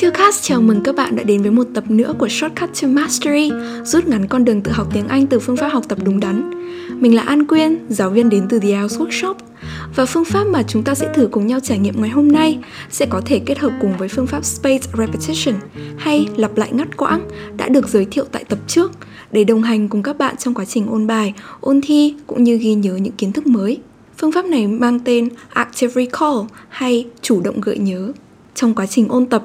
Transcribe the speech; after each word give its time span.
Chillcast 0.00 0.42
chào 0.42 0.60
mừng 0.60 0.80
các 0.82 0.94
bạn 0.94 1.16
đã 1.16 1.22
đến 1.22 1.42
với 1.42 1.50
một 1.50 1.64
tập 1.74 1.84
nữa 1.90 2.14
của 2.18 2.28
Shortcut 2.28 2.70
to 2.82 2.88
Mastery, 2.88 3.50
rút 3.84 4.06
ngắn 4.06 4.26
con 4.26 4.44
đường 4.44 4.60
tự 4.60 4.72
học 4.72 4.88
tiếng 4.92 5.08
Anh 5.08 5.26
từ 5.26 5.38
phương 5.38 5.56
pháp 5.56 5.68
học 5.68 5.84
tập 5.88 5.98
đúng 6.04 6.20
đắn. 6.20 6.50
Mình 7.00 7.14
là 7.14 7.22
An 7.22 7.46
Quyên, 7.46 7.78
giáo 7.88 8.10
viên 8.10 8.28
đến 8.28 8.46
từ 8.48 8.58
The 8.58 8.68
IELTS 8.68 8.98
Workshop. 8.98 9.34
Và 9.96 10.06
phương 10.06 10.24
pháp 10.24 10.44
mà 10.44 10.62
chúng 10.62 10.82
ta 10.82 10.94
sẽ 10.94 11.12
thử 11.14 11.28
cùng 11.30 11.46
nhau 11.46 11.60
trải 11.60 11.78
nghiệm 11.78 12.00
ngày 12.00 12.10
hôm 12.10 12.32
nay 12.32 12.58
sẽ 12.90 13.06
có 13.06 13.20
thể 13.24 13.38
kết 13.46 13.58
hợp 13.58 13.72
cùng 13.80 13.96
với 13.98 14.08
phương 14.08 14.26
pháp 14.26 14.44
Spaced 14.44 14.90
Repetition 14.98 15.54
hay 15.96 16.28
lặp 16.36 16.56
lại 16.56 16.68
ngắt 16.72 16.96
quãng 16.96 17.28
đã 17.56 17.68
được 17.68 17.88
giới 17.88 18.04
thiệu 18.04 18.24
tại 18.32 18.44
tập 18.44 18.58
trước 18.66 18.92
để 19.32 19.44
đồng 19.44 19.62
hành 19.62 19.88
cùng 19.88 20.02
các 20.02 20.18
bạn 20.18 20.36
trong 20.36 20.54
quá 20.54 20.64
trình 20.64 20.86
ôn 20.86 21.06
bài, 21.06 21.34
ôn 21.60 21.80
thi 21.80 22.14
cũng 22.26 22.44
như 22.44 22.56
ghi 22.56 22.74
nhớ 22.74 22.96
những 22.96 23.16
kiến 23.16 23.32
thức 23.32 23.46
mới. 23.46 23.80
Phương 24.18 24.32
pháp 24.32 24.44
này 24.44 24.66
mang 24.66 25.00
tên 25.00 25.28
Active 25.48 25.92
Recall 25.92 26.36
hay 26.68 27.06
chủ 27.22 27.40
động 27.40 27.60
gợi 27.60 27.78
nhớ. 27.78 28.12
Trong 28.54 28.74
quá 28.74 28.86
trình 28.86 29.08
ôn 29.08 29.26
tập, 29.26 29.42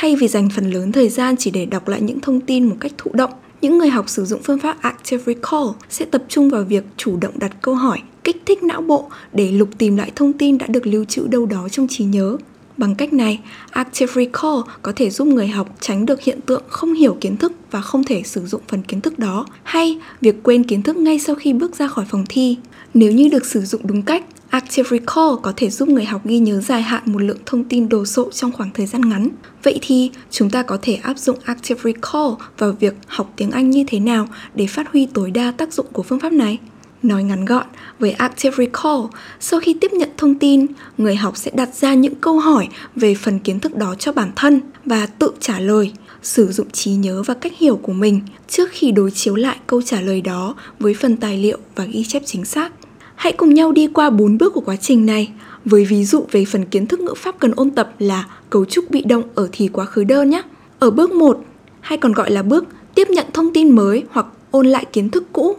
thay 0.00 0.16
vì 0.16 0.28
dành 0.28 0.48
phần 0.50 0.70
lớn 0.70 0.92
thời 0.92 1.08
gian 1.08 1.36
chỉ 1.36 1.50
để 1.50 1.66
đọc 1.66 1.88
lại 1.88 2.00
những 2.00 2.20
thông 2.20 2.40
tin 2.40 2.64
một 2.64 2.76
cách 2.80 2.92
thụ 2.98 3.10
động, 3.14 3.30
những 3.60 3.78
người 3.78 3.88
học 3.88 4.08
sử 4.08 4.24
dụng 4.24 4.40
phương 4.44 4.58
pháp 4.58 4.76
Active 4.80 5.22
Recall 5.26 5.66
sẽ 5.90 6.04
tập 6.04 6.24
trung 6.28 6.50
vào 6.50 6.64
việc 6.64 6.84
chủ 6.96 7.16
động 7.20 7.38
đặt 7.38 7.52
câu 7.62 7.74
hỏi, 7.74 8.02
kích 8.24 8.42
thích 8.46 8.62
não 8.62 8.82
bộ 8.82 9.10
để 9.32 9.52
lục 9.52 9.68
tìm 9.78 9.96
lại 9.96 10.12
thông 10.16 10.32
tin 10.32 10.58
đã 10.58 10.66
được 10.66 10.86
lưu 10.86 11.04
trữ 11.04 11.26
đâu 11.26 11.46
đó 11.46 11.68
trong 11.68 11.88
trí 11.88 12.04
nhớ. 12.04 12.36
Bằng 12.76 12.94
cách 12.94 13.12
này, 13.12 13.40
Active 13.70 14.12
Recall 14.14 14.60
có 14.82 14.92
thể 14.96 15.10
giúp 15.10 15.28
người 15.28 15.48
học 15.48 15.76
tránh 15.80 16.06
được 16.06 16.20
hiện 16.22 16.40
tượng 16.40 16.62
không 16.68 16.94
hiểu 16.94 17.16
kiến 17.20 17.36
thức 17.36 17.52
và 17.70 17.80
không 17.80 18.04
thể 18.04 18.22
sử 18.24 18.46
dụng 18.46 18.62
phần 18.68 18.82
kiến 18.82 19.00
thức 19.00 19.18
đó, 19.18 19.46
hay 19.62 19.98
việc 20.20 20.42
quên 20.42 20.64
kiến 20.64 20.82
thức 20.82 20.96
ngay 20.96 21.18
sau 21.18 21.34
khi 21.34 21.52
bước 21.52 21.76
ra 21.76 21.88
khỏi 21.88 22.04
phòng 22.10 22.24
thi. 22.28 22.56
Nếu 22.94 23.12
như 23.12 23.28
được 23.28 23.46
sử 23.46 23.60
dụng 23.60 23.80
đúng 23.84 24.02
cách, 24.02 24.24
Active 24.50 24.88
Recall 24.90 25.34
có 25.42 25.52
thể 25.56 25.70
giúp 25.70 25.88
người 25.88 26.04
học 26.04 26.20
ghi 26.24 26.38
nhớ 26.38 26.60
dài 26.60 26.82
hạn 26.82 27.02
một 27.06 27.22
lượng 27.22 27.38
thông 27.46 27.64
tin 27.64 27.88
đồ 27.88 28.04
sộ 28.04 28.30
trong 28.30 28.52
khoảng 28.52 28.70
thời 28.74 28.86
gian 28.86 29.08
ngắn. 29.08 29.28
Vậy 29.62 29.78
thì 29.82 30.10
chúng 30.30 30.50
ta 30.50 30.62
có 30.62 30.78
thể 30.82 30.94
áp 30.94 31.18
dụng 31.18 31.38
Active 31.44 31.80
Recall 31.84 32.34
vào 32.58 32.72
việc 32.72 32.94
học 33.06 33.32
tiếng 33.36 33.50
Anh 33.50 33.70
như 33.70 33.84
thế 33.86 34.00
nào 34.00 34.28
để 34.54 34.66
phát 34.66 34.92
huy 34.92 35.06
tối 35.06 35.30
đa 35.30 35.52
tác 35.56 35.72
dụng 35.72 35.86
của 35.92 36.02
phương 36.02 36.20
pháp 36.20 36.32
này? 36.32 36.58
Nói 37.02 37.22
ngắn 37.22 37.44
gọn, 37.44 37.66
với 37.98 38.10
Active 38.10 38.56
Recall, 38.56 39.00
sau 39.40 39.60
khi 39.60 39.76
tiếp 39.80 39.92
nhận 39.92 40.10
thông 40.16 40.38
tin, 40.38 40.66
người 40.98 41.16
học 41.16 41.36
sẽ 41.36 41.50
đặt 41.54 41.74
ra 41.74 41.94
những 41.94 42.14
câu 42.14 42.38
hỏi 42.38 42.68
về 42.96 43.14
phần 43.14 43.38
kiến 43.38 43.60
thức 43.60 43.76
đó 43.76 43.94
cho 43.94 44.12
bản 44.12 44.32
thân 44.36 44.60
và 44.84 45.06
tự 45.06 45.32
trả 45.40 45.60
lời, 45.60 45.92
sử 46.22 46.52
dụng 46.52 46.70
trí 46.70 46.90
nhớ 46.90 47.22
và 47.26 47.34
cách 47.34 47.52
hiểu 47.58 47.76
của 47.76 47.92
mình 47.92 48.20
trước 48.48 48.68
khi 48.72 48.90
đối 48.90 49.10
chiếu 49.10 49.34
lại 49.34 49.56
câu 49.66 49.82
trả 49.82 50.00
lời 50.00 50.20
đó 50.20 50.54
với 50.78 50.94
phần 50.94 51.16
tài 51.16 51.38
liệu 51.38 51.58
và 51.74 51.84
ghi 51.84 52.04
chép 52.04 52.22
chính 52.26 52.44
xác. 52.44 52.72
Hãy 53.18 53.32
cùng 53.32 53.54
nhau 53.54 53.72
đi 53.72 53.86
qua 53.86 54.10
4 54.10 54.38
bước 54.38 54.52
của 54.54 54.60
quá 54.60 54.76
trình 54.76 55.06
này, 55.06 55.30
với 55.64 55.84
ví 55.84 56.04
dụ 56.04 56.24
về 56.30 56.44
phần 56.44 56.64
kiến 56.64 56.86
thức 56.86 57.00
ngữ 57.00 57.14
pháp 57.16 57.38
cần 57.38 57.52
ôn 57.56 57.70
tập 57.70 57.94
là 57.98 58.26
cấu 58.50 58.64
trúc 58.64 58.90
bị 58.90 59.02
động 59.02 59.22
ở 59.34 59.48
thì 59.52 59.68
quá 59.68 59.84
khứ 59.84 60.04
đơn 60.04 60.30
nhé. 60.30 60.42
Ở 60.78 60.90
bước 60.90 61.12
1, 61.12 61.44
hay 61.80 61.98
còn 61.98 62.12
gọi 62.12 62.30
là 62.30 62.42
bước 62.42 62.64
tiếp 62.94 63.10
nhận 63.10 63.26
thông 63.32 63.52
tin 63.52 63.70
mới 63.70 64.04
hoặc 64.10 64.26
ôn 64.50 64.66
lại 64.66 64.84
kiến 64.92 65.10
thức 65.10 65.24
cũ. 65.32 65.56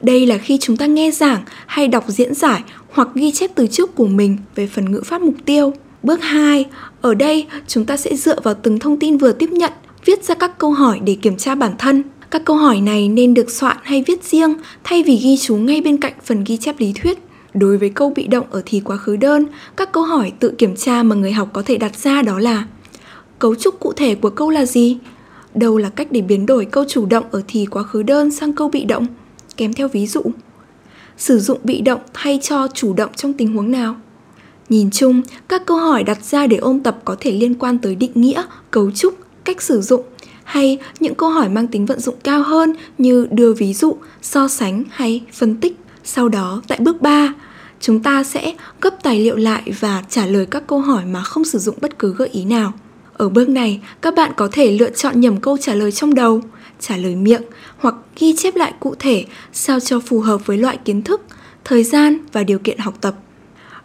Đây 0.00 0.26
là 0.26 0.38
khi 0.38 0.58
chúng 0.58 0.76
ta 0.76 0.86
nghe 0.86 1.10
giảng 1.10 1.42
hay 1.66 1.88
đọc 1.88 2.04
diễn 2.08 2.34
giải 2.34 2.62
hoặc 2.90 3.08
ghi 3.14 3.32
chép 3.32 3.50
từ 3.54 3.66
trước 3.66 3.94
của 3.94 4.06
mình 4.06 4.38
về 4.54 4.66
phần 4.66 4.92
ngữ 4.92 5.02
pháp 5.04 5.22
mục 5.22 5.34
tiêu. 5.44 5.72
Bước 6.02 6.22
2, 6.22 6.66
ở 7.00 7.14
đây 7.14 7.46
chúng 7.66 7.84
ta 7.84 7.96
sẽ 7.96 8.16
dựa 8.16 8.40
vào 8.40 8.54
từng 8.54 8.78
thông 8.78 8.98
tin 8.98 9.18
vừa 9.18 9.32
tiếp 9.32 9.50
nhận, 9.50 9.72
viết 10.04 10.24
ra 10.24 10.34
các 10.34 10.58
câu 10.58 10.70
hỏi 10.70 11.00
để 11.04 11.16
kiểm 11.22 11.36
tra 11.36 11.54
bản 11.54 11.72
thân. 11.78 12.02
Các 12.32 12.44
câu 12.44 12.56
hỏi 12.56 12.80
này 12.80 13.08
nên 13.08 13.34
được 13.34 13.50
soạn 13.50 13.76
hay 13.82 14.04
viết 14.06 14.24
riêng 14.24 14.54
thay 14.84 15.02
vì 15.02 15.16
ghi 15.16 15.36
chú 15.36 15.56
ngay 15.56 15.80
bên 15.80 15.96
cạnh 15.96 16.12
phần 16.24 16.44
ghi 16.44 16.56
chép 16.56 16.80
lý 16.80 16.92
thuyết. 16.92 17.18
Đối 17.54 17.78
với 17.78 17.88
câu 17.88 18.12
bị 18.16 18.26
động 18.26 18.46
ở 18.50 18.62
thì 18.66 18.80
quá 18.80 18.96
khứ 18.96 19.16
đơn, 19.16 19.46
các 19.76 19.92
câu 19.92 20.02
hỏi 20.02 20.32
tự 20.38 20.54
kiểm 20.58 20.76
tra 20.76 21.02
mà 21.02 21.16
người 21.16 21.32
học 21.32 21.48
có 21.52 21.62
thể 21.62 21.78
đặt 21.78 21.96
ra 21.96 22.22
đó 22.22 22.38
là 22.38 22.66
Cấu 23.38 23.54
trúc 23.54 23.80
cụ 23.80 23.92
thể 23.92 24.14
của 24.14 24.30
câu 24.30 24.50
là 24.50 24.66
gì? 24.66 24.98
Đâu 25.54 25.78
là 25.78 25.88
cách 25.88 26.08
để 26.10 26.20
biến 26.20 26.46
đổi 26.46 26.64
câu 26.64 26.84
chủ 26.88 27.06
động 27.06 27.24
ở 27.30 27.42
thì 27.48 27.66
quá 27.66 27.82
khứ 27.82 28.02
đơn 28.02 28.30
sang 28.30 28.52
câu 28.52 28.68
bị 28.68 28.84
động? 28.84 29.06
Kèm 29.56 29.72
theo 29.72 29.88
ví 29.88 30.06
dụ. 30.06 30.22
Sử 31.16 31.38
dụng 31.38 31.58
bị 31.64 31.80
động 31.80 32.00
thay 32.14 32.38
cho 32.42 32.68
chủ 32.74 32.94
động 32.94 33.10
trong 33.16 33.32
tình 33.32 33.54
huống 33.54 33.70
nào? 33.70 33.96
Nhìn 34.68 34.90
chung, 34.90 35.22
các 35.48 35.66
câu 35.66 35.76
hỏi 35.76 36.02
đặt 36.02 36.24
ra 36.24 36.46
để 36.46 36.56
ôn 36.56 36.80
tập 36.80 36.98
có 37.04 37.16
thể 37.20 37.32
liên 37.32 37.54
quan 37.54 37.78
tới 37.78 37.94
định 37.94 38.12
nghĩa, 38.14 38.42
cấu 38.70 38.90
trúc, 38.90 39.14
cách 39.44 39.62
sử 39.62 39.80
dụng 39.80 40.02
hay 40.44 40.78
những 41.00 41.14
câu 41.14 41.30
hỏi 41.30 41.48
mang 41.48 41.66
tính 41.66 41.86
vận 41.86 42.00
dụng 42.00 42.14
cao 42.24 42.42
hơn 42.42 42.72
như 42.98 43.26
đưa 43.30 43.52
ví 43.52 43.74
dụ, 43.74 43.96
so 44.22 44.48
sánh 44.48 44.84
hay 44.90 45.22
phân 45.32 45.56
tích. 45.56 45.76
Sau 46.04 46.28
đó, 46.28 46.62
tại 46.68 46.78
bước 46.80 47.02
3, 47.02 47.34
chúng 47.80 48.02
ta 48.02 48.24
sẽ 48.24 48.54
gấp 48.80 49.02
tài 49.02 49.20
liệu 49.20 49.36
lại 49.36 49.62
và 49.80 50.02
trả 50.08 50.26
lời 50.26 50.46
các 50.46 50.66
câu 50.66 50.80
hỏi 50.80 51.04
mà 51.04 51.22
không 51.22 51.44
sử 51.44 51.58
dụng 51.58 51.76
bất 51.80 51.98
cứ 51.98 52.14
gợi 52.14 52.28
ý 52.28 52.44
nào. 52.44 52.72
Ở 53.12 53.28
bước 53.28 53.48
này, 53.48 53.80
các 54.00 54.14
bạn 54.14 54.32
có 54.36 54.48
thể 54.52 54.72
lựa 54.78 54.90
chọn 54.90 55.20
nhầm 55.20 55.40
câu 55.40 55.56
trả 55.58 55.74
lời 55.74 55.92
trong 55.92 56.14
đầu, 56.14 56.42
trả 56.80 56.96
lời 56.96 57.16
miệng 57.16 57.42
hoặc 57.78 57.94
ghi 58.18 58.34
chép 58.36 58.56
lại 58.56 58.72
cụ 58.80 58.94
thể 58.98 59.24
sao 59.52 59.80
cho 59.80 60.00
phù 60.00 60.20
hợp 60.20 60.46
với 60.46 60.58
loại 60.58 60.78
kiến 60.84 61.02
thức, 61.02 61.20
thời 61.64 61.84
gian 61.84 62.18
và 62.32 62.42
điều 62.42 62.58
kiện 62.58 62.78
học 62.78 62.94
tập. 63.00 63.14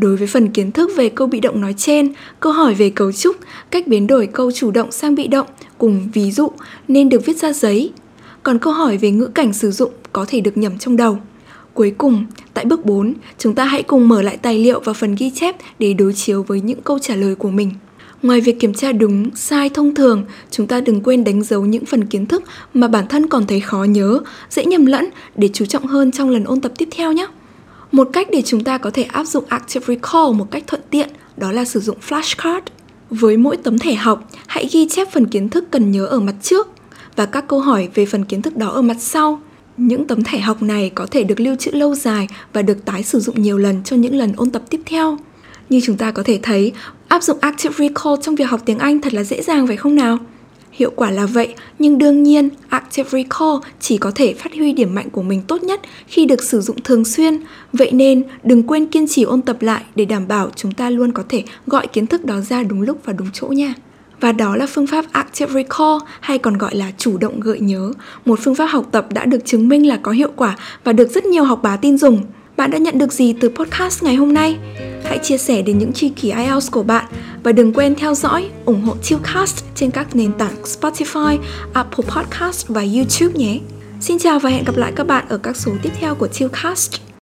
Đối 0.00 0.16
với 0.16 0.26
phần 0.26 0.48
kiến 0.48 0.72
thức 0.72 0.90
về 0.96 1.08
câu 1.08 1.26
bị 1.26 1.40
động 1.40 1.60
nói 1.60 1.74
trên, 1.76 2.12
câu 2.40 2.52
hỏi 2.52 2.74
về 2.74 2.90
cấu 2.90 3.12
trúc, 3.12 3.36
cách 3.70 3.86
biến 3.86 4.06
đổi 4.06 4.26
câu 4.26 4.52
chủ 4.52 4.70
động 4.70 4.92
sang 4.92 5.14
bị 5.14 5.26
động 5.26 5.46
cùng 5.78 6.08
ví 6.12 6.30
dụ 6.30 6.50
nên 6.88 7.08
được 7.08 7.24
viết 7.26 7.36
ra 7.36 7.52
giấy. 7.52 7.92
Còn 8.42 8.58
câu 8.58 8.72
hỏi 8.72 8.96
về 8.96 9.10
ngữ 9.10 9.26
cảnh 9.26 9.52
sử 9.52 9.70
dụng 9.70 9.92
có 10.12 10.24
thể 10.28 10.40
được 10.40 10.56
nhầm 10.56 10.78
trong 10.78 10.96
đầu. 10.96 11.18
Cuối 11.74 11.94
cùng, 11.98 12.26
tại 12.54 12.64
bước 12.64 12.84
4, 12.84 13.14
chúng 13.38 13.54
ta 13.54 13.64
hãy 13.64 13.82
cùng 13.82 14.08
mở 14.08 14.22
lại 14.22 14.36
tài 14.36 14.58
liệu 14.58 14.80
và 14.80 14.92
phần 14.92 15.14
ghi 15.18 15.30
chép 15.30 15.56
để 15.78 15.92
đối 15.92 16.12
chiếu 16.12 16.42
với 16.42 16.60
những 16.60 16.82
câu 16.82 16.98
trả 16.98 17.14
lời 17.16 17.34
của 17.34 17.50
mình. 17.50 17.70
Ngoài 18.22 18.40
việc 18.40 18.60
kiểm 18.60 18.74
tra 18.74 18.92
đúng, 18.92 19.30
sai 19.34 19.68
thông 19.68 19.94
thường, 19.94 20.24
chúng 20.50 20.66
ta 20.66 20.80
đừng 20.80 21.00
quên 21.00 21.24
đánh 21.24 21.42
dấu 21.42 21.66
những 21.66 21.84
phần 21.84 22.04
kiến 22.04 22.26
thức 22.26 22.42
mà 22.74 22.88
bản 22.88 23.08
thân 23.08 23.28
còn 23.28 23.46
thấy 23.46 23.60
khó 23.60 23.84
nhớ, 23.84 24.20
dễ 24.50 24.64
nhầm 24.64 24.86
lẫn 24.86 25.06
để 25.36 25.48
chú 25.52 25.66
trọng 25.66 25.86
hơn 25.86 26.12
trong 26.12 26.30
lần 26.30 26.44
ôn 26.44 26.60
tập 26.60 26.72
tiếp 26.78 26.88
theo 26.90 27.12
nhé. 27.12 27.26
Một 27.92 28.08
cách 28.12 28.28
để 28.32 28.42
chúng 28.42 28.64
ta 28.64 28.78
có 28.78 28.90
thể 28.90 29.02
áp 29.02 29.24
dụng 29.24 29.44
Active 29.48 29.86
Recall 29.86 30.32
một 30.34 30.50
cách 30.50 30.64
thuận 30.66 30.82
tiện 30.90 31.08
đó 31.36 31.52
là 31.52 31.64
sử 31.64 31.80
dụng 31.80 31.98
flashcard. 32.08 32.60
Với 33.10 33.36
mỗi 33.36 33.56
tấm 33.56 33.78
thẻ 33.78 33.94
học, 33.94 34.28
hãy 34.46 34.68
ghi 34.72 34.88
chép 34.88 35.08
phần 35.12 35.26
kiến 35.26 35.48
thức 35.48 35.64
cần 35.70 35.90
nhớ 35.90 36.06
ở 36.06 36.20
mặt 36.20 36.34
trước 36.42 36.68
và 37.16 37.26
các 37.26 37.48
câu 37.48 37.60
hỏi 37.60 37.88
về 37.94 38.06
phần 38.06 38.24
kiến 38.24 38.42
thức 38.42 38.56
đó 38.56 38.68
ở 38.68 38.82
mặt 38.82 38.96
sau. 39.00 39.40
Những 39.76 40.06
tấm 40.06 40.24
thẻ 40.24 40.38
học 40.38 40.62
này 40.62 40.90
có 40.94 41.06
thể 41.06 41.24
được 41.24 41.40
lưu 41.40 41.56
trữ 41.56 41.70
lâu 41.70 41.94
dài 41.94 42.28
và 42.52 42.62
được 42.62 42.84
tái 42.84 43.02
sử 43.02 43.20
dụng 43.20 43.42
nhiều 43.42 43.58
lần 43.58 43.82
cho 43.84 43.96
những 43.96 44.14
lần 44.14 44.32
ôn 44.36 44.50
tập 44.50 44.62
tiếp 44.70 44.80
theo. 44.86 45.18
Như 45.68 45.80
chúng 45.84 45.96
ta 45.96 46.10
có 46.10 46.22
thể 46.22 46.40
thấy, 46.42 46.72
áp 47.08 47.22
dụng 47.22 47.38
Active 47.40 47.74
Recall 47.78 48.16
trong 48.22 48.34
việc 48.34 48.44
học 48.44 48.60
tiếng 48.64 48.78
Anh 48.78 49.00
thật 49.00 49.14
là 49.14 49.24
dễ 49.24 49.42
dàng 49.42 49.66
phải 49.66 49.76
không 49.76 49.94
nào? 49.94 50.18
Hiệu 50.72 50.92
quả 50.96 51.10
là 51.10 51.26
vậy, 51.26 51.54
nhưng 51.78 51.98
đương 51.98 52.22
nhiên 52.22 52.48
Active 52.68 53.10
Recall 53.10 53.72
chỉ 53.80 53.98
có 53.98 54.10
thể 54.14 54.34
phát 54.34 54.54
huy 54.54 54.72
điểm 54.72 54.94
mạnh 54.94 55.10
của 55.10 55.22
mình 55.22 55.42
tốt 55.42 55.62
nhất 55.62 55.80
khi 56.06 56.26
được 56.26 56.42
sử 56.42 56.60
dụng 56.60 56.76
thường 56.84 57.04
xuyên. 57.04 57.40
Vậy 57.72 57.92
nên 57.92 58.22
đừng 58.42 58.62
quên 58.62 58.86
kiên 58.86 59.08
trì 59.08 59.22
ôn 59.22 59.42
tập 59.42 59.62
lại 59.62 59.82
để 59.94 60.04
đảm 60.04 60.28
bảo 60.28 60.50
chúng 60.56 60.72
ta 60.72 60.90
luôn 60.90 61.12
có 61.12 61.22
thể 61.28 61.44
gọi 61.66 61.86
kiến 61.86 62.06
thức 62.06 62.24
đó 62.24 62.40
ra 62.40 62.62
đúng 62.62 62.82
lúc 62.82 62.98
và 63.04 63.12
đúng 63.12 63.28
chỗ 63.32 63.46
nha. 63.46 63.74
Và 64.20 64.32
đó 64.32 64.56
là 64.56 64.66
phương 64.66 64.86
pháp 64.86 65.04
Active 65.12 65.52
Recall 65.52 65.98
hay 66.20 66.38
còn 66.38 66.58
gọi 66.58 66.76
là 66.76 66.92
chủ 66.98 67.18
động 67.18 67.40
gợi 67.40 67.60
nhớ, 67.60 67.92
một 68.24 68.38
phương 68.42 68.54
pháp 68.54 68.66
học 68.66 68.88
tập 68.92 69.06
đã 69.12 69.24
được 69.24 69.44
chứng 69.44 69.68
minh 69.68 69.86
là 69.86 69.96
có 69.96 70.12
hiệu 70.12 70.30
quả 70.36 70.56
và 70.84 70.92
được 70.92 71.10
rất 71.10 71.24
nhiều 71.24 71.44
học 71.44 71.60
bá 71.62 71.76
tin 71.76 71.98
dùng. 71.98 72.22
Bạn 72.56 72.70
đã 72.70 72.78
nhận 72.78 72.98
được 72.98 73.12
gì 73.12 73.32
từ 73.32 73.48
podcast 73.48 74.02
ngày 74.02 74.14
hôm 74.14 74.34
nay? 74.34 74.56
Hãy 75.04 75.18
chia 75.18 75.38
sẻ 75.38 75.62
đến 75.62 75.78
những 75.78 75.92
tri 75.92 76.08
kỷ 76.08 76.30
IELTS 76.30 76.70
của 76.70 76.82
bạn 76.82 77.04
và 77.42 77.52
đừng 77.52 77.72
quên 77.72 77.94
theo 77.94 78.14
dõi, 78.14 78.50
ủng 78.64 78.82
hộ 78.82 78.96
Chillcast 79.02 79.64
trên 79.74 79.90
các 79.90 80.16
nền 80.16 80.32
tảng 80.32 80.62
Spotify, 80.62 81.38
Apple 81.72 82.04
Podcast 82.08 82.68
và 82.68 82.84
YouTube 82.94 83.34
nhé. 83.34 83.60
Xin 84.00 84.18
chào 84.18 84.38
và 84.38 84.50
hẹn 84.50 84.64
gặp 84.64 84.76
lại 84.76 84.92
các 84.96 85.06
bạn 85.06 85.24
ở 85.28 85.38
các 85.38 85.56
số 85.56 85.72
tiếp 85.82 85.90
theo 86.00 86.14
của 86.14 86.28
Chillcast. 86.28 87.09